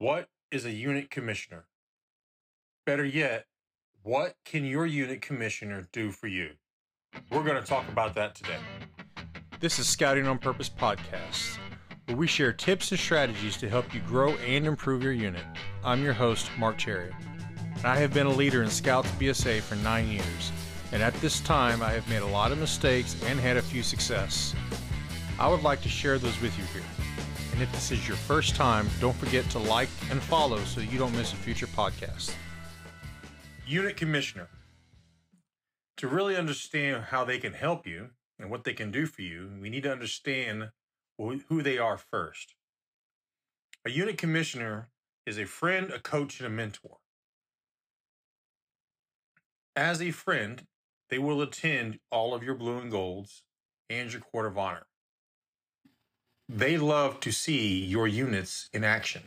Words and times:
What 0.00 0.28
is 0.52 0.64
a 0.64 0.70
unit 0.70 1.10
commissioner? 1.10 1.64
Better 2.86 3.04
yet, 3.04 3.46
what 4.04 4.36
can 4.44 4.64
your 4.64 4.86
unit 4.86 5.20
commissioner 5.20 5.88
do 5.92 6.12
for 6.12 6.28
you? 6.28 6.50
We're 7.32 7.42
going 7.42 7.60
to 7.60 7.66
talk 7.66 7.88
about 7.88 8.14
that 8.14 8.36
today. 8.36 8.58
This 9.58 9.80
is 9.80 9.88
Scouting 9.88 10.28
on 10.28 10.38
Purpose 10.38 10.68
podcast, 10.70 11.58
where 12.06 12.16
we 12.16 12.28
share 12.28 12.52
tips 12.52 12.92
and 12.92 13.00
strategies 13.00 13.56
to 13.56 13.68
help 13.68 13.92
you 13.92 14.00
grow 14.02 14.34
and 14.36 14.68
improve 14.68 15.02
your 15.02 15.10
unit. 15.10 15.44
I'm 15.82 16.04
your 16.04 16.12
host, 16.12 16.48
Mark 16.56 16.78
Cherry. 16.78 17.12
and 17.74 17.84
I 17.84 17.96
have 17.96 18.14
been 18.14 18.28
a 18.28 18.32
leader 18.32 18.62
in 18.62 18.70
Scouts 18.70 19.10
BSA 19.18 19.62
for 19.62 19.74
nine 19.74 20.06
years, 20.06 20.52
and 20.92 21.02
at 21.02 21.14
this 21.14 21.40
time 21.40 21.82
I 21.82 21.90
have 21.90 22.08
made 22.08 22.22
a 22.22 22.26
lot 22.26 22.52
of 22.52 22.58
mistakes 22.58 23.20
and 23.26 23.40
had 23.40 23.56
a 23.56 23.62
few 23.62 23.82
success. 23.82 24.54
I 25.40 25.48
would 25.48 25.64
like 25.64 25.82
to 25.82 25.88
share 25.88 26.18
those 26.20 26.40
with 26.40 26.56
you 26.56 26.64
here. 26.66 26.88
And 27.58 27.66
if 27.66 27.72
this 27.72 27.90
is 27.90 28.06
your 28.06 28.16
first 28.16 28.54
time, 28.54 28.88
don't 29.00 29.16
forget 29.16 29.50
to 29.50 29.58
like 29.58 29.88
and 30.12 30.22
follow 30.22 30.58
so 30.58 30.80
you 30.80 30.96
don't 30.96 31.12
miss 31.16 31.32
a 31.32 31.36
future 31.36 31.66
podcast. 31.66 32.32
Unit 33.66 33.96
Commissioner. 33.96 34.46
To 35.96 36.06
really 36.06 36.36
understand 36.36 37.06
how 37.06 37.24
they 37.24 37.38
can 37.38 37.54
help 37.54 37.84
you 37.84 38.10
and 38.38 38.48
what 38.48 38.62
they 38.62 38.74
can 38.74 38.92
do 38.92 39.06
for 39.06 39.22
you, 39.22 39.50
we 39.60 39.70
need 39.70 39.82
to 39.82 39.90
understand 39.90 40.68
who 41.18 41.60
they 41.60 41.78
are 41.78 41.98
first. 41.98 42.54
A 43.84 43.90
unit 43.90 44.18
commissioner 44.18 44.90
is 45.26 45.36
a 45.36 45.44
friend, 45.44 45.90
a 45.90 45.98
coach, 45.98 46.38
and 46.38 46.46
a 46.46 46.50
mentor. 46.50 46.98
As 49.74 50.00
a 50.00 50.12
friend, 50.12 50.64
they 51.10 51.18
will 51.18 51.42
attend 51.42 51.98
all 52.12 52.34
of 52.34 52.44
your 52.44 52.54
blue 52.54 52.78
and 52.78 52.88
golds 52.92 53.42
and 53.90 54.12
your 54.12 54.22
court 54.22 54.46
of 54.46 54.56
honor 54.56 54.86
they 56.48 56.78
love 56.78 57.20
to 57.20 57.30
see 57.30 57.84
your 57.84 58.08
units 58.08 58.70
in 58.72 58.84
action. 58.84 59.22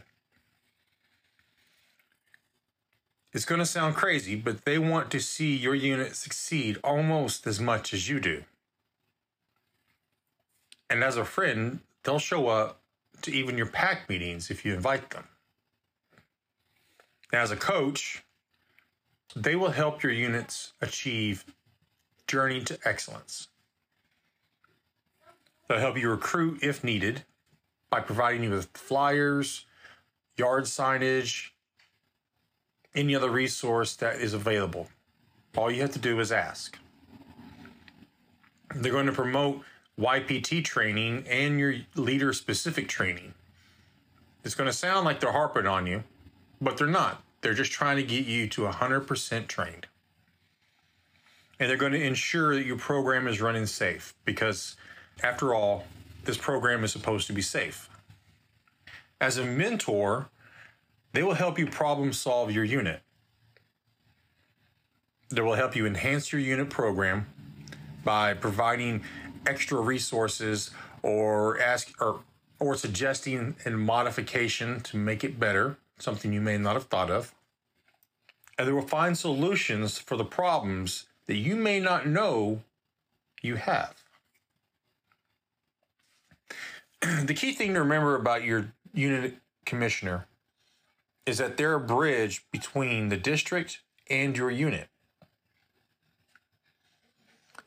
It's 3.33 3.45
going 3.45 3.59
to 3.59 3.65
sound 3.65 3.95
crazy, 3.95 4.35
but 4.35 4.65
they 4.65 4.77
want 4.77 5.09
to 5.11 5.19
see 5.19 5.55
your 5.55 5.75
unit 5.75 6.15
succeed 6.15 6.77
almost 6.83 7.47
as 7.47 7.59
much 7.59 7.93
as 7.93 8.09
you 8.09 8.19
do. 8.19 8.43
And 10.89 11.03
as 11.03 11.15
a 11.15 11.23
friend, 11.23 11.79
they'll 12.03 12.19
show 12.19 12.49
up 12.49 12.81
to 13.21 13.31
even 13.31 13.57
your 13.57 13.67
pack 13.67 14.09
meetings 14.09 14.51
if 14.51 14.65
you 14.65 14.73
invite 14.73 15.11
them. 15.11 15.25
As 17.31 17.51
a 17.51 17.55
coach, 17.55 18.23
they 19.33 19.55
will 19.55 19.71
help 19.71 20.03
your 20.03 20.11
units 20.11 20.73
achieve 20.81 21.45
journey 22.27 22.61
to 22.61 22.77
excellence. 22.83 23.47
They'll 25.71 25.79
help 25.79 25.97
you 25.97 26.09
recruit 26.09 26.59
if 26.61 26.83
needed 26.83 27.23
by 27.89 28.01
providing 28.01 28.43
you 28.43 28.49
with 28.49 28.67
flyers, 28.73 29.63
yard 30.35 30.65
signage, 30.65 31.51
any 32.93 33.15
other 33.15 33.29
resource 33.29 33.95
that 33.95 34.17
is 34.17 34.33
available. 34.33 34.89
All 35.55 35.71
you 35.71 35.81
have 35.81 35.93
to 35.93 35.99
do 35.99 36.19
is 36.19 36.29
ask. 36.29 36.77
They're 38.75 38.91
going 38.91 39.05
to 39.05 39.13
promote 39.13 39.61
YPT 39.97 40.65
training 40.65 41.23
and 41.29 41.57
your 41.57 41.75
leader 41.95 42.33
specific 42.33 42.89
training. 42.89 43.33
It's 44.43 44.55
going 44.55 44.69
to 44.69 44.75
sound 44.75 45.05
like 45.05 45.21
they're 45.21 45.31
harping 45.31 45.67
on 45.67 45.87
you, 45.87 46.03
but 46.59 46.75
they're 46.75 46.85
not. 46.85 47.23
They're 47.39 47.53
just 47.53 47.71
trying 47.71 47.95
to 47.95 48.03
get 48.03 48.25
you 48.25 48.45
to 48.49 48.63
100% 48.63 49.47
trained. 49.47 49.87
And 51.61 51.69
they're 51.69 51.77
going 51.77 51.93
to 51.93 52.05
ensure 52.05 52.55
that 52.55 52.65
your 52.65 52.77
program 52.77 53.25
is 53.25 53.39
running 53.39 53.67
safe 53.67 54.13
because 54.25 54.75
after 55.23 55.53
all, 55.53 55.85
this 56.25 56.37
program 56.37 56.83
is 56.83 56.91
supposed 56.91 57.27
to 57.27 57.33
be 57.33 57.41
safe. 57.41 57.89
As 59.19 59.37
a 59.37 59.45
mentor, 59.45 60.29
they 61.13 61.23
will 61.23 61.33
help 61.33 61.59
you 61.59 61.67
problem 61.67 62.13
solve 62.13 62.51
your 62.51 62.63
unit. 62.63 63.01
They 65.29 65.41
will 65.41 65.55
help 65.55 65.75
you 65.75 65.85
enhance 65.85 66.31
your 66.31 66.41
unit 66.41 66.69
program 66.69 67.27
by 68.03 68.33
providing 68.33 69.03
extra 69.45 69.79
resources 69.79 70.71
or 71.03 71.59
ask 71.59 71.93
or 72.01 72.21
or 72.59 72.75
suggesting 72.75 73.55
a 73.65 73.71
modification 73.71 74.81
to 74.81 74.95
make 74.95 75.23
it 75.23 75.39
better, 75.39 75.77
something 75.97 76.31
you 76.31 76.39
may 76.39 76.59
not 76.59 76.75
have 76.75 76.85
thought 76.85 77.09
of. 77.09 77.33
And 78.57 78.67
they 78.67 78.71
will 78.71 78.83
find 78.83 79.17
solutions 79.17 79.97
for 79.97 80.15
the 80.15 80.23
problems 80.23 81.07
that 81.25 81.37
you 81.37 81.55
may 81.55 81.79
not 81.79 82.05
know 82.05 82.61
you 83.41 83.55
have. 83.55 84.00
the 87.25 87.33
key 87.33 87.53
thing 87.53 87.73
to 87.73 87.79
remember 87.79 88.15
about 88.15 88.43
your 88.43 88.73
unit 88.93 89.37
commissioner 89.65 90.27
is 91.25 91.37
that 91.37 91.57
they're 91.57 91.75
a 91.75 91.79
bridge 91.79 92.45
between 92.51 93.09
the 93.09 93.17
district 93.17 93.81
and 94.09 94.37
your 94.37 94.51
unit. 94.51 94.87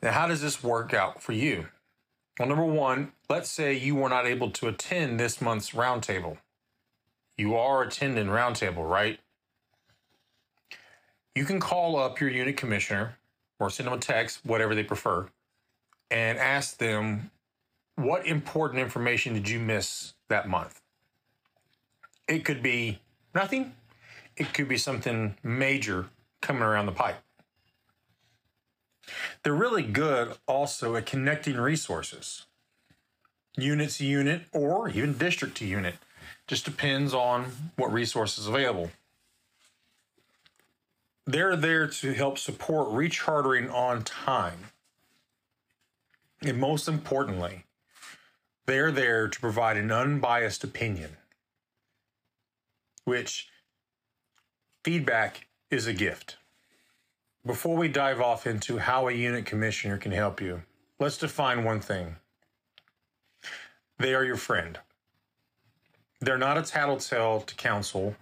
Now, 0.01 0.11
how 0.11 0.27
does 0.27 0.41
this 0.41 0.63
work 0.63 0.93
out 0.93 1.21
for 1.21 1.33
you? 1.33 1.67
Well, 2.37 2.47
number 2.47 2.65
one, 2.65 3.13
let's 3.29 3.49
say 3.49 3.73
you 3.73 3.95
were 3.95 4.09
not 4.09 4.25
able 4.25 4.51
to 4.51 4.67
attend 4.67 5.19
this 5.19 5.41
month's 5.41 5.71
roundtable. 5.71 6.37
You 7.37 7.55
are 7.55 7.81
attending 7.83 8.27
roundtable, 8.27 8.87
right? 8.89 9.19
You 11.33 11.45
can 11.45 11.59
call 11.59 11.97
up 11.97 12.19
your 12.19 12.29
unit 12.29 12.55
commissioner 12.55 13.17
or 13.59 13.69
send 13.69 13.87
them 13.87 13.93
a 13.93 13.99
text, 13.99 14.45
whatever 14.45 14.75
they 14.75 14.83
prefer, 14.83 15.27
and 16.11 16.37
ask 16.37 16.77
them 16.77 17.31
what 17.95 18.25
important 18.27 18.81
information 18.81 19.33
did 19.33 19.49
you 19.49 19.59
miss 19.59 20.13
that 20.29 20.47
month? 20.47 20.81
It 22.27 22.43
could 22.43 22.61
be 22.61 22.99
nothing. 23.33 23.73
It 24.35 24.53
could 24.53 24.67
be 24.67 24.77
something 24.77 25.37
major 25.43 26.07
coming 26.41 26.63
around 26.63 26.87
the 26.87 26.91
pipe. 26.91 27.17
They're 29.43 29.53
really 29.53 29.83
good 29.83 30.35
also 30.47 30.95
at 30.95 31.05
connecting 31.05 31.57
resources, 31.57 32.45
unit 33.55 33.91
to 33.91 34.05
unit, 34.05 34.43
or 34.51 34.89
even 34.89 35.17
district 35.17 35.57
to 35.57 35.65
unit. 35.65 35.95
Just 36.47 36.65
depends 36.65 37.13
on 37.13 37.51
what 37.75 37.93
resources 37.93 38.47
available. 38.47 38.91
They're 41.27 41.55
there 41.55 41.87
to 41.87 42.13
help 42.13 42.37
support 42.37 42.89
rechartering 42.89 43.71
on 43.71 44.03
time. 44.03 44.71
And 46.41 46.59
most 46.59 46.87
importantly, 46.87 47.64
they're 48.65 48.91
there 48.91 49.27
to 49.27 49.39
provide 49.39 49.77
an 49.77 49.91
unbiased 49.91 50.63
opinion, 50.63 51.17
which 53.03 53.49
feedback 54.83 55.47
is 55.69 55.87
a 55.87 55.93
gift. 55.93 56.37
Before 57.45 57.75
we 57.75 57.87
dive 57.87 58.21
off 58.21 58.47
into 58.47 58.79
how 58.79 59.07
a 59.07 59.11
unit 59.11 59.45
commissioner 59.45 59.97
can 59.97 60.11
help 60.11 60.41
you, 60.41 60.63
let's 60.99 61.17
define 61.17 61.63
one 61.63 61.79
thing. 61.79 62.15
They 63.99 64.15
are 64.15 64.25
your 64.25 64.35
friend. 64.35 64.79
They're 66.21 66.37
not 66.37 66.57
a 66.57 66.63
tattletale 66.63 67.41
to 67.41 67.55
council. 67.55 68.15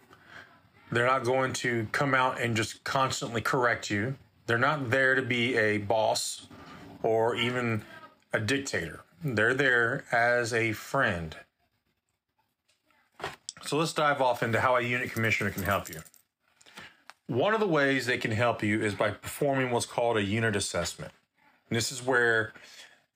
They're 0.92 1.08
not 1.08 1.24
going 1.24 1.54
to 1.54 1.88
come 1.92 2.14
out 2.14 2.40
and 2.40 2.56
just 2.56 2.84
constantly 2.84 3.40
correct 3.42 3.90
you. 3.90 4.16
They're 4.46 4.58
not 4.58 4.90
there 4.90 5.16
to 5.16 5.22
be 5.22 5.56
a 5.56 5.78
boss 5.78 6.48
or 7.02 7.36
even 7.36 7.84
a 8.34 8.40
dictator. 8.40 9.02
They're 9.24 9.54
there 9.54 10.04
as 10.12 10.54
a 10.54 10.74
friend. 10.74 11.36
So 13.66 13.78
let's 13.78 13.94
dive 13.94 14.22
off 14.22 14.44
into 14.44 14.60
how 14.60 14.76
a 14.76 14.82
unit 14.82 15.12
commissioner 15.12 15.50
can 15.50 15.64
help 15.64 15.88
you. 15.88 16.02
One 17.28 17.54
of 17.54 17.62
the 17.62 17.68
ways 17.68 18.06
they 18.06 18.18
can 18.18 18.32
help 18.32 18.62
you 18.62 18.82
is 18.82 18.96
by 18.96 19.12
performing 19.12 19.72
what's 19.72 19.86
called 19.86 20.18
a 20.18 20.24
unit 20.24 20.58
assessment. 20.58 21.14
And 21.70 21.78
this 21.78 21.90
is 21.90 22.06
where 22.06 22.52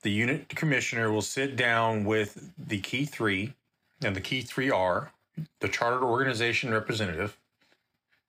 the 0.03 0.09
unit 0.09 0.47
commissioner 0.47 1.11
will 1.11 1.21
sit 1.21 1.57
down 1.57 2.05
with 2.05 2.51
the 2.57 2.79
key 2.79 3.03
three, 3.03 3.53
and 4.01 4.15
the 4.15 4.21
key 4.21 4.41
three 4.41 4.71
are 4.71 5.11
the 5.59 5.67
chartered 5.67 6.03
organization 6.03 6.71
representative, 6.71 7.37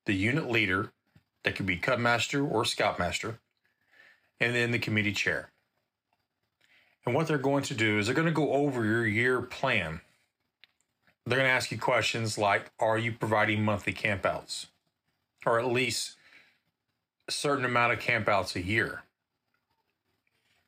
the 0.05 0.15
unit 0.15 0.51
leader, 0.51 0.91
that 1.45 1.55
could 1.55 1.67
be 1.67 1.79
cubmaster 1.79 2.47
or 2.47 2.65
scoutmaster, 2.65 3.39
and 4.41 4.57
then 4.57 4.73
the 4.73 4.79
committee 4.81 5.13
chair. 5.13 5.51
And 7.09 7.15
what 7.15 7.27
they're 7.27 7.39
going 7.39 7.63
to 7.63 7.75
do 7.75 7.99
is 7.99 8.05
they're 8.05 8.15
going 8.15 8.29
to 8.29 8.33
go 8.35 8.53
over 8.53 8.85
your 8.85 9.07
year 9.07 9.41
plan. 9.41 10.03
They're 11.25 11.39
going 11.39 11.49
to 11.49 11.55
ask 11.55 11.73
you 11.73 11.79
questions 11.79 12.37
like 12.37 12.71
Are 12.79 12.99
you 12.99 13.13
providing 13.13 13.65
monthly 13.65 13.95
campouts? 13.95 14.67
Or 15.47 15.59
at 15.59 15.69
least 15.69 16.17
a 17.27 17.33
certain 17.33 17.65
amount 17.65 17.95
of 17.95 17.99
campouts 17.99 18.57
a 18.57 18.63
year. 18.63 19.05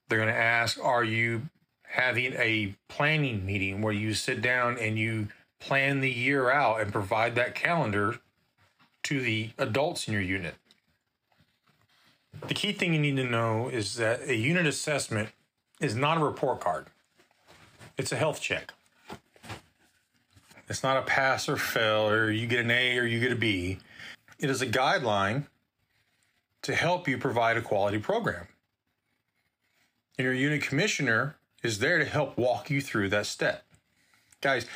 They're 0.09 0.19
going 0.19 0.33
to 0.33 0.35
ask 0.35 0.83
Are 0.83 1.05
you 1.05 1.43
having 1.83 2.33
a 2.33 2.75
planning 2.89 3.45
meeting 3.45 3.83
where 3.83 3.93
you 3.93 4.15
sit 4.15 4.41
down 4.41 4.79
and 4.79 4.99
you 4.99 5.29
plan 5.59 6.01
the 6.01 6.11
year 6.11 6.51
out 6.51 6.81
and 6.81 6.91
provide 6.91 7.35
that 7.35 7.55
calendar 7.55 8.17
to 9.03 9.21
the 9.21 9.51
adults 9.59 10.09
in 10.09 10.15
your 10.15 10.23
unit? 10.23 10.55
The 12.49 12.55
key 12.55 12.73
thing 12.73 12.95
you 12.95 13.01
need 13.01 13.17
to 13.17 13.25
know 13.25 13.69
is 13.69 13.97
that 13.97 14.23
a 14.23 14.35
unit 14.35 14.67
assessment 14.67 15.29
is 15.81 15.95
not 15.95 16.19
a 16.19 16.25
report 16.25 16.61
card. 16.61 16.87
It's 17.97 18.13
a 18.13 18.17
health 18.17 18.41
check. 18.41 18.73
It's 20.69 20.83
not 20.83 20.97
a 20.97 21.03
pass 21.03 21.49
or 21.49 21.57
fail, 21.57 22.09
or 22.09 22.31
you 22.31 22.47
get 22.47 22.61
an 22.61 22.71
A 22.71 22.97
or 22.97 23.05
you 23.05 23.19
get 23.19 23.33
a 23.33 23.37
B. 23.37 23.79
It 24.39 24.51
is 24.51 24.63
a 24.63 24.67
guideline 24.67 25.47
to 26.63 26.75
help 26.75 27.09
you 27.09 27.19
provide 27.19 27.57
a 27.57 27.63
quality 27.63 27.99
program. 27.99 28.47
And 30.17 30.25
your 30.25 30.35
unit 30.35 30.63
commissioner 30.63 31.37
is 31.63 31.79
there 31.79 31.99
to 31.99 32.05
help 32.05 32.39
walk 32.39 32.71
you 32.71 32.81
through 32.81 33.09
that 33.09 33.27
step. 33.27 33.65
Guys, 34.41 34.67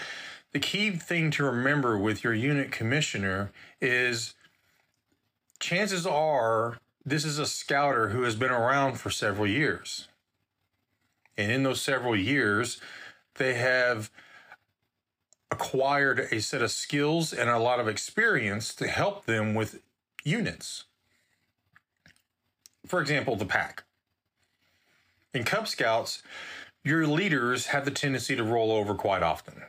the 0.53 0.59
key 0.59 0.91
thing 0.91 1.31
to 1.33 1.45
remember 1.45 1.97
with 1.99 2.25
your 2.25 2.35
unit 2.35 2.73
commissioner 2.73 3.53
is 3.81 4.35
chances 5.59 6.07
are 6.07 6.79
this 7.05 7.25
is 7.25 7.39
a 7.39 7.47
scouter 7.47 8.09
who 8.09 8.23
has 8.23 8.37
been 8.37 8.51
around 8.51 8.95
for 8.95 9.11
several 9.11 9.47
years. 9.47 10.09
And 11.37 11.51
in 11.51 11.63
those 11.63 11.81
several 11.81 12.17
years, 12.17 12.81
they 13.37 13.55
have 13.55 14.11
acquired 15.51 16.29
a 16.31 16.41
set 16.41 16.63
of 16.63 16.71
skills 16.71 17.33
and 17.33 17.49
a 17.49 17.59
lot 17.59 17.81
of 17.81 17.89
experience 17.89 18.75
to 18.75 18.89
help 18.89 19.27
them 19.27 19.55
with 19.55 19.81
units. 20.25 20.85
For 22.87 23.01
example, 23.01 23.37
the 23.37 23.45
pack. 23.45 23.85
In 25.33 25.45
Cub 25.45 25.67
Scouts, 25.67 26.23
your 26.85 27.07
leaders 27.07 27.67
have 27.67 27.85
the 27.85 27.91
tendency 27.91 28.37
to 28.37 28.45
roll 28.45 28.71
over 28.71 28.95
quite 28.95 29.23
often. 29.23 29.63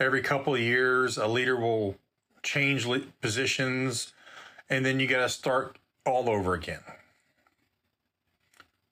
Every 0.00 0.22
couple 0.22 0.54
of 0.54 0.60
years, 0.60 1.18
a 1.18 1.26
leader 1.26 1.56
will 1.56 1.96
change 2.42 2.86
positions, 3.20 4.12
and 4.70 4.86
then 4.86 5.00
you 5.00 5.06
got 5.06 5.20
to 5.20 5.28
start 5.28 5.78
all 6.06 6.30
over 6.30 6.54
again. 6.54 6.80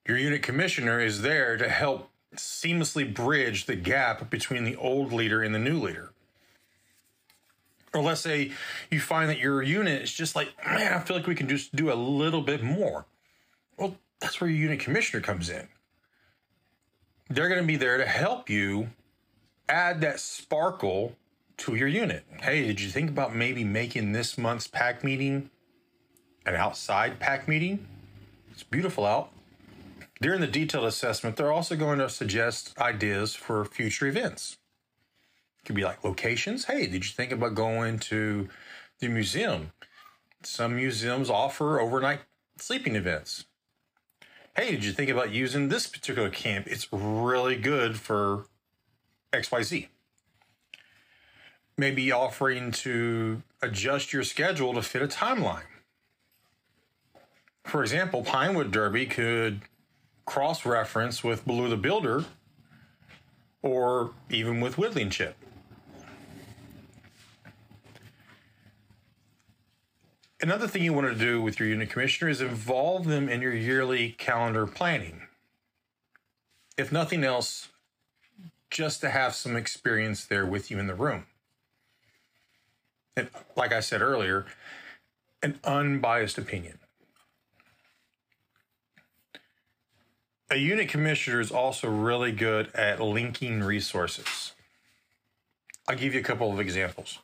Your 0.07 0.17
unit 0.17 0.41
commissioner 0.41 1.01
is 1.01 1.21
there 1.21 1.57
to 1.57 1.67
help 1.67 2.09
seamlessly 2.35 3.13
bridge 3.13 3.65
the 3.65 3.75
gap 3.75 4.29
between 4.29 4.63
the 4.63 4.77
old 4.77 5.11
leader 5.11 5.43
and 5.43 5.53
the 5.53 5.59
new 5.59 5.79
leader. 5.79 6.11
Or 7.93 8.01
let's 8.01 8.21
say 8.21 8.51
you 8.89 9.01
find 9.01 9.29
that 9.29 9.39
your 9.39 9.61
unit 9.61 10.01
is 10.01 10.13
just 10.13 10.35
like, 10.35 10.49
man, 10.65 10.93
I 10.93 10.99
feel 10.99 11.17
like 11.17 11.27
we 11.27 11.35
can 11.35 11.49
just 11.49 11.75
do 11.75 11.91
a 11.91 11.95
little 11.95 12.41
bit 12.41 12.63
more. 12.63 13.05
Well, 13.77 13.95
that's 14.19 14.39
where 14.39 14.49
your 14.49 14.59
unit 14.59 14.79
commissioner 14.79 15.21
comes 15.21 15.49
in. 15.49 15.67
They're 17.29 17.49
going 17.49 17.61
to 17.61 17.67
be 17.67 17.75
there 17.75 17.97
to 17.97 18.05
help 18.05 18.49
you 18.49 18.89
add 19.67 19.99
that 20.01 20.21
sparkle 20.21 21.15
to 21.57 21.75
your 21.75 21.87
unit. 21.87 22.23
Hey, 22.41 22.65
did 22.65 22.79
you 22.79 22.89
think 22.89 23.09
about 23.09 23.35
maybe 23.35 23.65
making 23.65 24.13
this 24.13 24.37
month's 24.37 24.67
pack 24.67 25.03
meeting 25.03 25.49
an 26.45 26.55
outside 26.55 27.19
pack 27.19 27.47
meeting? 27.47 27.85
It's 28.51 28.63
beautiful 28.63 29.05
out. 29.05 29.31
During 30.19 30.41
the 30.41 30.47
detailed 30.47 30.85
assessment, 30.85 31.35
they're 31.35 31.51
also 31.51 31.75
going 31.75 31.99
to 31.99 32.09
suggest 32.09 32.77
ideas 32.79 33.35
for 33.35 33.65
future 33.65 34.07
events. 34.07 34.57
It 35.59 35.65
could 35.65 35.75
be 35.75 35.83
like 35.83 36.03
locations. 36.03 36.65
Hey, 36.65 36.87
did 36.87 37.05
you 37.05 37.11
think 37.11 37.31
about 37.31 37.53
going 37.53 37.99
to 37.99 38.49
the 38.99 39.09
museum? 39.09 39.71
Some 40.43 40.75
museums 40.75 41.29
offer 41.29 41.79
overnight 41.79 42.21
sleeping 42.57 42.95
events. 42.95 43.45
Hey, 44.55 44.71
did 44.71 44.83
you 44.83 44.91
think 44.91 45.11
about 45.11 45.31
using 45.31 45.69
this 45.69 45.85
particular 45.85 46.31
camp? 46.31 46.65
It's 46.67 46.91
really 46.91 47.55
good 47.55 47.99
for 47.99 48.45
XYZ. 49.31 49.87
Maybe 51.77 52.11
offering 52.11 52.71
to 52.71 53.43
adjust 53.61 54.13
your 54.13 54.23
schedule 54.23 54.73
to 54.73 54.81
fit 54.81 55.03
a 55.03 55.07
timeline. 55.07 55.67
For 57.63 57.83
example, 57.83 58.23
Pinewood 58.23 58.71
Derby 58.71 59.05
could 59.05 59.61
cross 60.27 60.65
reference 60.65 61.23
with 61.23 61.47
Baloo 61.47 61.69
the 61.69 61.77
Builder 61.77 62.25
or 63.63 64.11
even 64.29 64.61
with 64.61 64.77
Whittling 64.77 65.09
Chip. 65.09 65.35
Another 70.39 70.67
thing 70.67 70.83
you 70.83 70.93
want 70.93 71.07
to 71.07 71.17
do 71.17 71.41
with 71.41 71.59
your 71.59 71.67
unit 71.67 71.89
commissioner 71.89 72.29
is 72.29 72.41
involve 72.41 73.05
them 73.05 73.27
in 73.27 73.41
your 73.41 73.55
yearly 73.55 74.11
calendar 74.19 74.67
planning. 74.67 75.23
If 76.77 76.91
nothing 76.91 77.23
else, 77.23 77.69
just 78.69 79.01
to 79.01 79.09
have 79.09 79.33
some 79.33 79.55
experience 79.55 80.25
there 80.25 80.45
with 80.45 80.69
you 80.69 80.77
in 80.77 80.87
the 80.87 80.93
room. 80.93 81.25
And 83.15 83.29
like 83.55 83.71
I 83.71 83.79
said 83.79 84.01
earlier, 84.01 84.45
an 85.41 85.59
unbiased 85.63 86.37
opinion. 86.37 86.79
A 90.49 90.55
unit 90.55 90.87
commissioner 90.87 91.41
is 91.41 91.51
also 91.51 91.89
really 91.89 92.31
good 92.31 92.73
at 92.73 93.01
linking 93.01 93.61
resources. 93.61 94.53
I'll 95.89 95.97
give 95.97 96.13
you 96.13 96.21
a 96.21 96.23
couple 96.23 96.53
of 96.53 96.59
examples. 96.61 97.19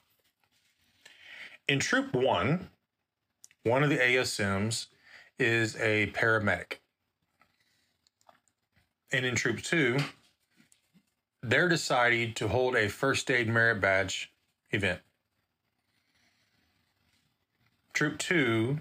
In 1.69 1.79
Troop 1.79 2.13
1, 2.13 2.67
one 3.63 3.81
of 3.81 3.89
the 3.89 3.97
ASMs 3.97 4.87
is 5.39 5.77
a 5.77 6.07
paramedic. 6.07 6.79
And 9.13 9.25
in 9.25 9.35
Troop 9.35 9.61
2, 9.61 9.99
they're 11.41 11.69
deciding 11.69 12.33
to 12.33 12.49
hold 12.49 12.75
a 12.75 12.89
first 12.89 13.31
aid 13.31 13.47
merit 13.47 13.79
badge 13.79 14.33
event. 14.71 14.99
Troop 17.93 18.17
2, 18.17 18.79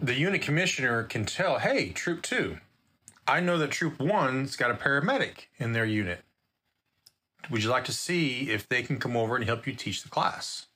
the 0.00 0.14
unit 0.14 0.40
commissioner 0.40 1.02
can 1.02 1.26
tell, 1.26 1.58
hey, 1.58 1.90
Troop 1.90 2.22
2, 2.22 2.56
I 3.26 3.40
know 3.40 3.58
that 3.58 3.70
Troop 3.70 4.00
One's 4.00 4.56
got 4.56 4.70
a 4.70 4.74
paramedic 4.74 5.46
in 5.58 5.72
their 5.72 5.84
unit. 5.84 6.24
Would 7.50 7.62
you 7.62 7.70
like 7.70 7.84
to 7.84 7.92
see 7.92 8.50
if 8.50 8.68
they 8.68 8.82
can 8.82 8.98
come 8.98 9.16
over 9.16 9.36
and 9.36 9.44
help 9.44 9.66
you 9.66 9.74
teach 9.74 10.02
the 10.02 10.08
class? 10.08 10.66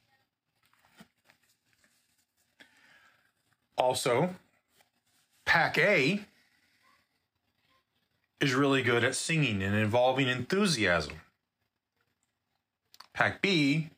Also, 3.76 4.36
Pack 5.44 5.78
A 5.78 6.24
is 8.40 8.54
really 8.54 8.82
good 8.82 9.04
at 9.04 9.14
singing 9.14 9.62
and 9.62 9.74
involving 9.74 10.28
enthusiasm. 10.28 11.20
Pack 13.12 13.42
B 13.42 13.90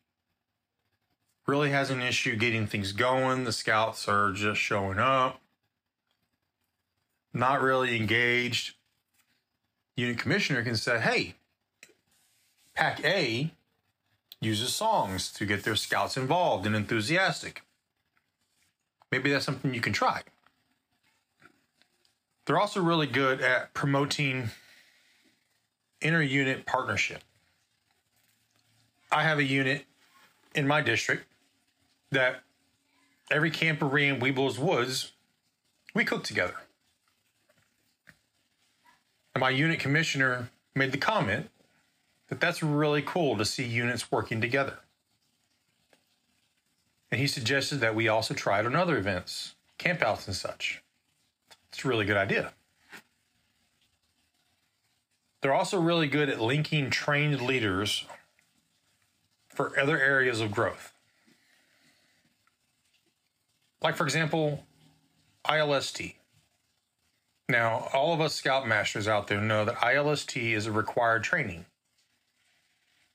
really 1.46 1.70
has 1.70 1.90
an 1.90 2.00
issue 2.00 2.37
getting 2.37 2.66
things 2.66 2.92
going. 2.92 3.44
The 3.44 3.52
scouts 3.52 4.08
are 4.08 4.32
just 4.32 4.60
showing 4.60 4.99
up 4.99 5.40
not 7.37 7.61
really 7.61 7.97
engaged 7.97 8.75
unit 9.94 10.19
commissioner 10.19 10.62
can 10.62 10.77
say, 10.77 10.99
hey, 10.99 11.35
Pack 12.75 13.05
A 13.05 13.50
uses 14.41 14.75
songs 14.75 15.33
to 15.33 15.44
get 15.44 15.62
their 15.62 15.77
scouts 15.77 16.17
involved 16.17 16.67
and 16.67 16.75
enthusiastic. 16.75 17.62
Maybe 19.12 19.31
that's 19.31 19.45
something 19.45 19.75
you 19.75 19.81
can 19.81 19.93
try. 19.93 20.23
They're 22.45 22.59
also 22.59 22.81
really 22.81 23.07
good 23.07 23.40
at 23.40 23.75
promoting 23.75 24.50
inter 26.00 26.23
unit 26.23 26.64
partnership. 26.64 27.23
I 29.11 29.23
have 29.23 29.38
a 29.38 29.45
unit 29.45 29.85
in 30.55 30.66
my 30.66 30.81
district 30.81 31.26
that 32.11 32.43
every 33.31 33.50
camporee 33.50 34.09
in 34.09 34.21
Weebles 34.21 34.59
Woods, 34.59 35.12
we 35.95 36.05
cook 36.05 36.25
together. 36.25 36.55
And 39.37 39.43
my 39.43 39.50
unit 39.50 39.78
commissioner 39.81 40.49
made 40.75 40.93
the 40.93 40.97
comment 40.97 41.50
that 42.28 42.40
that's 42.40 42.62
really 42.62 43.02
cool 43.02 43.37
to 43.37 43.45
see 43.45 43.64
units 43.64 44.11
working 44.11 44.40
together. 44.40 44.78
And 47.11 47.21
he 47.21 47.26
suggested 47.26 47.81
that 47.81 47.95
we 47.95 48.09
also 48.09 48.33
try 48.33 48.61
it 48.61 48.64
on 48.64 48.75
other 48.75 48.97
events, 48.97 49.55
campouts 49.78 50.26
and 50.26 50.35
such. 50.35 50.83
It's 51.69 51.85
a 51.85 51.88
really 51.88 52.07
good 52.07 52.16
idea. 52.16 52.55
They're 55.43 55.52
also 55.52 55.78
really 55.78 56.09
good 56.09 56.31
at 56.31 56.40
linking 56.40 56.88
trained 56.88 57.43
leaders 57.43 58.07
for 59.50 59.78
other 59.78 60.00
areas 60.00 60.40
of 60.40 60.50
growth. 60.50 60.95
Like, 63.83 63.97
for 63.97 64.05
example, 64.05 64.64
ILST, 65.45 66.14
now, 67.49 67.88
all 67.93 68.12
of 68.12 68.21
us 68.21 68.41
Scoutmasters 68.41 69.07
out 69.07 69.29
there 69.29 69.41
know 69.41 69.65
that 69.65 69.76
ILST 69.76 70.37
is 70.37 70.67
a 70.67 70.73
required 70.73 71.23
training. 71.23 71.65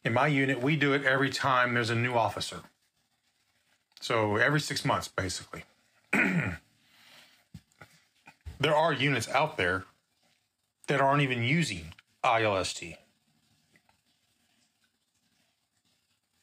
In 0.03 0.13
my 0.13 0.27
unit, 0.27 0.61
we 0.61 0.77
do 0.77 0.93
it 0.93 1.03
every 1.03 1.29
time 1.29 1.73
there's 1.73 1.89
a 1.89 1.95
new 1.95 2.13
officer. 2.13 2.61
So 3.99 4.37
every 4.37 4.61
six 4.61 4.85
months, 4.85 5.09
basically. 5.09 5.63
there 6.11 6.57
are 8.75 8.93
units 8.93 9.27
out 9.29 9.57
there 9.57 9.83
that 10.87 11.01
aren't 11.01 11.21
even 11.21 11.43
using 11.43 11.93
ILST. 12.23 12.95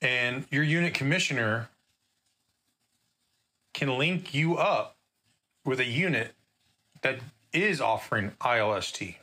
And 0.01 0.45
your 0.51 0.63
unit 0.63 0.95
commissioner 0.95 1.71
can 3.73 3.97
link 3.97 4.35
you 4.35 4.57
up 4.57 4.97
with 5.65 5.81
a 5.81 5.87
unit 5.87 6.35
that 7.03 7.19
is 7.53 7.81
offering 7.81 8.33
ILST. 8.41 9.17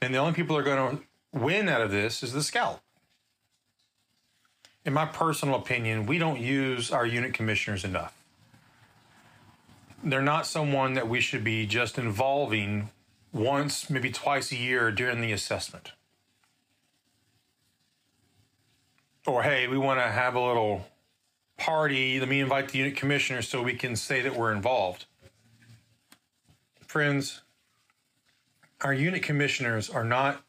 And 0.00 0.14
the 0.14 0.18
only 0.18 0.34
people 0.34 0.56
are 0.56 0.62
going 0.62 0.98
to 0.98 1.02
win 1.32 1.68
out 1.68 1.80
of 1.80 1.90
this 1.90 2.22
is 2.22 2.32
the 2.32 2.42
scout. 2.42 2.80
In 4.84 4.92
my 4.92 5.06
personal 5.06 5.56
opinion, 5.56 6.06
we 6.06 6.18
don't 6.18 6.40
use 6.40 6.92
our 6.92 7.04
unit 7.04 7.34
commissioners 7.34 7.84
enough. 7.84 8.14
They're 10.04 10.22
not 10.22 10.46
someone 10.46 10.94
that 10.94 11.08
we 11.08 11.20
should 11.20 11.42
be 11.42 11.66
just 11.66 11.98
involving 11.98 12.90
once, 13.32 13.90
maybe 13.90 14.12
twice 14.12 14.52
a 14.52 14.56
year 14.56 14.92
during 14.92 15.20
the 15.20 15.32
assessment. 15.32 15.92
Or, 19.26 19.42
hey, 19.42 19.66
we 19.66 19.76
want 19.76 19.98
to 19.98 20.06
have 20.06 20.36
a 20.36 20.40
little 20.40 20.86
party. 21.56 22.18
Let 22.20 22.28
me 22.28 22.40
invite 22.40 22.68
the 22.68 22.78
unit 22.78 22.96
commissioner 22.96 23.42
so 23.42 23.62
we 23.62 23.74
can 23.74 23.96
say 23.96 24.20
that 24.22 24.36
we're 24.36 24.52
involved. 24.52 25.06
Friends, 26.86 27.42
our 28.80 28.92
unit 28.92 29.22
commissioners 29.22 29.90
are 29.90 30.04
not 30.04 30.42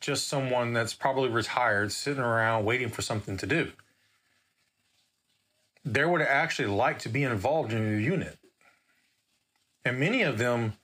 just 0.00 0.28
someone 0.28 0.72
that's 0.72 0.94
probably 0.94 1.28
retired 1.28 1.92
sitting 1.92 2.22
around 2.22 2.64
waiting 2.64 2.88
for 2.88 3.02
something 3.02 3.36
to 3.36 3.46
do. 3.46 3.72
They 5.84 6.04
would 6.04 6.22
actually 6.22 6.68
like 6.68 6.98
to 7.00 7.08
be 7.08 7.22
involved 7.22 7.72
in 7.72 7.82
your 7.82 8.00
unit. 8.00 8.38
And 9.84 9.98
many 9.98 10.22
of 10.22 10.38
them 10.38 10.74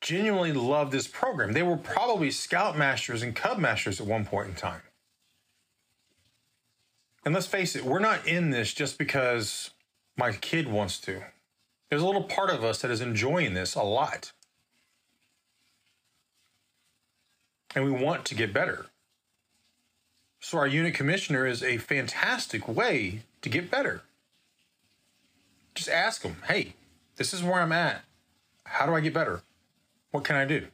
genuinely 0.00 0.52
love 0.52 0.90
this 0.90 1.06
program. 1.06 1.52
They 1.52 1.62
were 1.62 1.76
probably 1.76 2.30
scout 2.30 2.76
masters 2.76 3.22
and 3.22 3.36
cub 3.36 3.58
masters 3.58 4.00
at 4.00 4.06
one 4.06 4.24
point 4.24 4.48
in 4.48 4.54
time. 4.54 4.82
And 7.24 7.34
let's 7.34 7.46
face 7.46 7.76
it, 7.76 7.84
we're 7.84 7.98
not 7.98 8.26
in 8.26 8.50
this 8.50 8.72
just 8.72 8.98
because 8.98 9.70
my 10.16 10.32
kid 10.32 10.68
wants 10.68 10.98
to. 11.00 11.22
There's 11.88 12.02
a 12.02 12.06
little 12.06 12.24
part 12.24 12.50
of 12.50 12.64
us 12.64 12.80
that 12.82 12.90
is 12.90 13.00
enjoying 13.00 13.54
this 13.54 13.74
a 13.74 13.82
lot. 13.82 14.32
and 17.74 17.84
we 17.84 17.90
want 17.90 18.24
to 18.26 18.34
get 18.34 18.52
better. 18.52 18.86
So, 20.40 20.58
our 20.58 20.66
unit 20.66 20.94
commissioner 20.94 21.46
is 21.46 21.62
a 21.62 21.78
fantastic 21.78 22.66
way 22.66 23.22
to 23.42 23.48
get 23.48 23.70
better. 23.70 24.02
Just 25.74 25.88
ask 25.88 26.22
them, 26.22 26.36
hey, 26.48 26.74
this 27.16 27.34
is 27.34 27.42
where 27.42 27.60
I'm 27.60 27.72
at. 27.72 28.02
How 28.64 28.86
do 28.86 28.94
I 28.94 29.00
get 29.00 29.14
better? 29.14 29.42
What 30.10 30.24
can 30.24 30.36
I 30.36 30.44
do? 30.44 30.68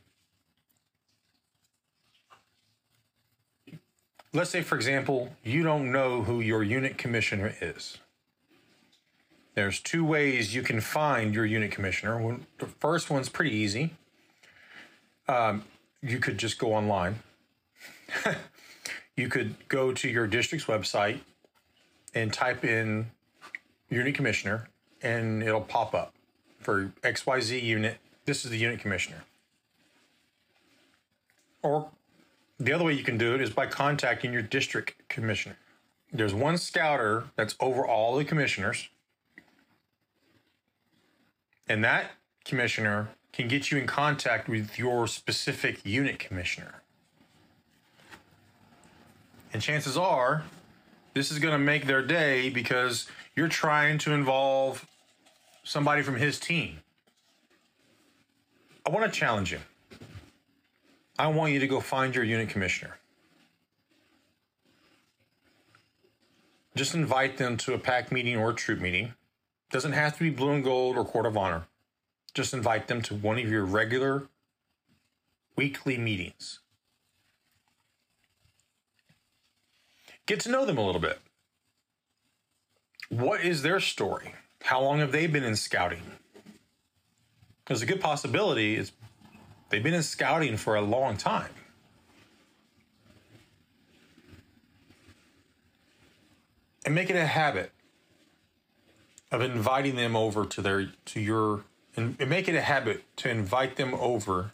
Let's 4.36 4.50
say, 4.50 4.60
for 4.60 4.74
example, 4.74 5.30
you 5.42 5.62
don't 5.62 5.90
know 5.90 6.22
who 6.22 6.40
your 6.40 6.62
unit 6.62 6.98
commissioner 6.98 7.54
is. 7.62 7.96
There's 9.54 9.80
two 9.80 10.04
ways 10.04 10.54
you 10.54 10.60
can 10.60 10.82
find 10.82 11.34
your 11.34 11.46
unit 11.46 11.70
commissioner. 11.70 12.38
The 12.58 12.66
first 12.66 13.08
one's 13.08 13.30
pretty 13.30 13.56
easy. 13.56 13.94
Um, 15.26 15.64
you 16.02 16.18
could 16.18 16.36
just 16.36 16.58
go 16.58 16.74
online. 16.74 17.20
you 19.16 19.30
could 19.30 19.54
go 19.68 19.94
to 19.94 20.06
your 20.06 20.26
district's 20.26 20.66
website 20.66 21.20
and 22.14 22.30
type 22.30 22.62
in 22.62 23.06
unit 23.88 24.14
commissioner 24.14 24.68
and 25.00 25.42
it'll 25.42 25.62
pop 25.62 25.94
up 25.94 26.12
for 26.60 26.92
XYZ 27.02 27.62
unit. 27.62 27.96
This 28.26 28.44
is 28.44 28.50
the 28.50 28.58
unit 28.58 28.80
commissioner. 28.80 29.24
Or 31.62 31.88
the 32.58 32.72
other 32.72 32.84
way 32.84 32.94
you 32.94 33.04
can 33.04 33.18
do 33.18 33.34
it 33.34 33.40
is 33.40 33.50
by 33.50 33.66
contacting 33.66 34.32
your 34.32 34.42
district 34.42 35.08
commissioner. 35.08 35.56
There's 36.12 36.34
one 36.34 36.56
scouter 36.56 37.24
that's 37.36 37.54
over 37.60 37.86
all 37.86 38.16
the 38.16 38.24
commissioners. 38.24 38.88
And 41.68 41.84
that 41.84 42.12
commissioner 42.44 43.08
can 43.32 43.48
get 43.48 43.70
you 43.70 43.78
in 43.78 43.86
contact 43.86 44.48
with 44.48 44.78
your 44.78 45.06
specific 45.06 45.84
unit 45.84 46.18
commissioner. 46.18 46.82
And 49.52 49.60
chances 49.60 49.96
are, 49.96 50.44
this 51.14 51.30
is 51.30 51.38
going 51.38 51.52
to 51.52 51.58
make 51.58 51.86
their 51.86 52.02
day 52.02 52.48
because 52.48 53.06
you're 53.34 53.48
trying 53.48 53.98
to 53.98 54.12
involve 54.12 54.86
somebody 55.64 56.02
from 56.02 56.16
his 56.16 56.38
team. 56.38 56.78
I 58.86 58.90
want 58.90 59.12
to 59.12 59.18
challenge 59.18 59.52
you. 59.52 59.58
I 61.18 61.28
want 61.28 61.52
you 61.52 61.60
to 61.60 61.66
go 61.66 61.80
find 61.80 62.14
your 62.14 62.24
unit 62.24 62.48
commissioner. 62.48 62.98
Just 66.74 66.94
invite 66.94 67.38
them 67.38 67.56
to 67.58 67.74
a 67.74 67.78
pack 67.78 68.12
meeting 68.12 68.36
or 68.36 68.50
a 68.50 68.54
troop 68.54 68.80
meeting. 68.80 69.14
Doesn't 69.70 69.92
have 69.92 70.14
to 70.18 70.22
be 70.22 70.30
blue 70.30 70.52
and 70.52 70.62
gold 70.62 70.96
or 70.96 71.04
court 71.04 71.26
of 71.26 71.36
honor 71.36 71.66
just 72.36 72.52
invite 72.52 72.86
them 72.86 73.00
to 73.00 73.14
one 73.14 73.38
of 73.38 73.50
your 73.50 73.64
regular 73.64 74.28
weekly 75.56 75.96
meetings. 75.96 76.58
Get 80.26 80.40
to 80.40 80.50
know 80.50 80.66
them 80.66 80.76
a 80.76 80.84
little 80.84 81.00
bit. 81.00 81.18
What 83.08 83.42
is 83.42 83.62
their 83.62 83.80
story? 83.80 84.34
How 84.64 84.82
long 84.82 84.98
have 84.98 85.12
they 85.12 85.26
been 85.26 85.44
in 85.44 85.56
scouting? 85.56 86.02
There's 87.64 87.80
a 87.80 87.86
good 87.86 88.02
possibility 88.02 88.76
it's 88.76 88.92
they've 89.68 89.82
been 89.82 89.94
in 89.94 90.02
scouting 90.02 90.56
for 90.56 90.76
a 90.76 90.80
long 90.80 91.16
time. 91.16 91.50
And 96.84 96.94
make 96.94 97.10
it 97.10 97.16
a 97.16 97.26
habit 97.26 97.72
of 99.32 99.40
inviting 99.42 99.96
them 99.96 100.14
over 100.14 100.46
to 100.46 100.62
their 100.62 100.92
to 101.06 101.20
your 101.20 101.64
and, 101.96 102.18
make 102.28 102.48
it 102.48 102.54
a 102.54 102.60
habit 102.60 103.04
to 103.16 103.30
invite 103.30 103.76
them 103.76 103.94
over 103.94 104.52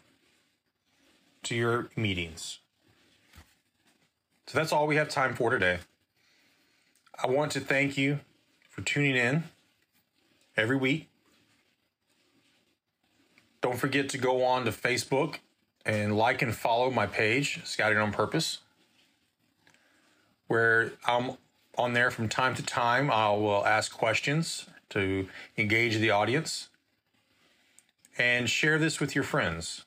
to 1.43 1.55
your 1.55 1.91
meetings. 1.97 2.61
So 4.47 4.59
that's 4.59 4.73
all 4.73 4.87
we 4.87 4.97
have 4.97 5.09
time 5.09 5.35
for 5.35 5.51
today. 5.51 5.81
I 7.23 7.27
want 7.27 7.53
to 7.53 7.61
thank 7.61 7.99
you 7.99 8.21
for 8.69 8.83
tuning 8.83 9.17
in 9.17 9.45
every 10.57 10.77
week. 10.77 11.12
Don't 13.63 13.79
forget 13.79 14.09
to 14.11 14.19
go 14.19 14.45
on 14.45 14.65
to 14.65 14.73
Facebook 14.73 15.37
and 15.87 16.17
like 16.17 16.43
and 16.43 16.55
follow 16.55 16.91
my 16.91 17.07
page, 17.07 17.61
Scouting 17.65 17.97
on 17.97 18.13
Purpose, 18.13 18.59
where 20.49 20.93
I'm 21.07 21.37
on 21.79 21.93
there 21.93 22.11
from 22.11 22.29
time 22.29 22.55
to 22.57 22.63
time. 22.63 23.11
I 23.11 23.31
will 23.31 23.65
ask 23.65 23.97
questions 23.97 24.67
to 24.91 25.29
engage 25.57 25.97
the 25.97 26.11
audience 26.11 26.69
and 28.19 28.51
share 28.51 28.79
this 28.79 28.99
with 28.99 29.15
your 29.15 29.25
friends. 29.25 29.85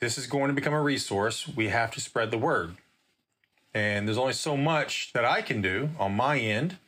This 0.00 0.16
is 0.16 0.26
going 0.26 0.48
to 0.48 0.54
become 0.54 0.72
a 0.72 0.82
resource. 0.82 1.48
We 1.54 1.68
have 1.68 1.90
to 1.92 2.00
spread 2.00 2.30
the 2.30 2.38
word. 2.38 2.76
And 3.74 4.08
there's 4.08 4.18
only 4.18 4.32
so 4.32 4.56
much 4.56 5.12
that 5.12 5.24
I 5.24 5.42
can 5.42 5.60
do 5.60 5.90
on 5.98 6.14
my 6.14 6.38
end. 6.38 6.78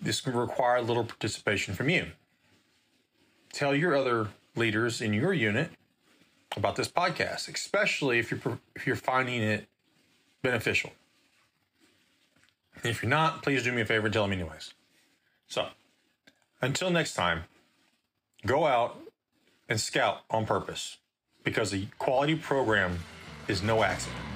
This 0.00 0.20
can 0.20 0.34
require 0.34 0.76
a 0.76 0.82
little 0.82 1.04
participation 1.04 1.74
from 1.74 1.88
you. 1.88 2.08
Tell 3.52 3.74
your 3.74 3.94
other 3.94 4.28
leaders 4.56 5.00
in 5.00 5.12
your 5.12 5.32
unit 5.32 5.70
about 6.56 6.76
this 6.76 6.88
podcast, 6.88 7.52
especially 7.52 8.18
if 8.18 8.30
you're 8.30 8.58
if 8.74 8.86
you're 8.86 8.96
finding 8.96 9.42
it 9.42 9.66
beneficial. 10.42 10.92
If 12.84 13.02
you're 13.02 13.10
not, 13.10 13.42
please 13.42 13.62
do 13.62 13.72
me 13.72 13.82
a 13.82 13.84
favor 13.84 14.06
and 14.06 14.12
tell 14.12 14.24
them 14.24 14.32
anyways. 14.32 14.74
So, 15.46 15.68
until 16.60 16.90
next 16.90 17.14
time, 17.14 17.44
go 18.44 18.66
out 18.66 18.98
and 19.68 19.80
scout 19.80 20.22
on 20.30 20.46
purpose 20.46 20.98
because 21.44 21.72
a 21.72 21.86
quality 21.98 22.34
program 22.34 22.98
is 23.48 23.62
no 23.62 23.82
accident. 23.82 24.31